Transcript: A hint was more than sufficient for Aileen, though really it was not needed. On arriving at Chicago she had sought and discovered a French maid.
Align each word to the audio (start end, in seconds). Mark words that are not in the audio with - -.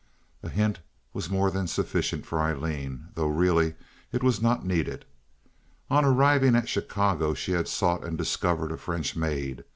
A 0.41 0.49
hint 0.49 0.79
was 1.13 1.29
more 1.29 1.51
than 1.51 1.67
sufficient 1.67 2.25
for 2.25 2.39
Aileen, 2.39 3.09
though 3.13 3.27
really 3.27 3.75
it 4.11 4.23
was 4.23 4.41
not 4.41 4.65
needed. 4.65 5.05
On 5.91 6.03
arriving 6.03 6.55
at 6.55 6.67
Chicago 6.67 7.35
she 7.35 7.51
had 7.51 7.67
sought 7.67 8.03
and 8.03 8.17
discovered 8.17 8.71
a 8.71 8.77
French 8.77 9.15
maid. 9.15 9.63